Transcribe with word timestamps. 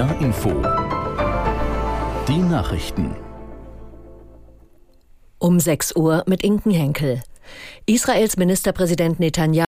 NDR 0.00 0.20
Info. 0.22 0.48
Die 2.26 2.38
Nachrichten. 2.38 3.14
Um 5.38 5.60
6 5.60 5.94
Uhr 5.94 6.24
mit 6.26 6.42
Inken 6.42 6.72
Henkel. 6.72 7.22
Israels 7.84 8.38
Ministerpräsident 8.38 9.20
Netanyahu 9.20 9.69